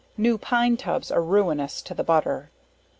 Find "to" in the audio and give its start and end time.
1.79-1.93